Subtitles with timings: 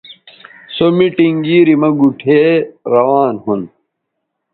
[0.75, 2.41] سو میٹنگ گیری مہ گوٹھے
[2.91, 3.61] روان ھُون